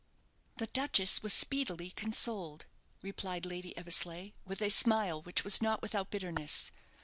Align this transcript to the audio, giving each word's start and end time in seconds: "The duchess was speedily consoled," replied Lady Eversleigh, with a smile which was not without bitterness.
"The 0.57 0.65
duchess 0.65 1.21
was 1.21 1.31
speedily 1.31 1.91
consoled," 1.91 2.65
replied 3.03 3.45
Lady 3.45 3.77
Eversleigh, 3.77 4.31
with 4.45 4.59
a 4.63 4.71
smile 4.71 5.21
which 5.21 5.43
was 5.43 5.61
not 5.61 5.83
without 5.83 6.09
bitterness. 6.09 6.71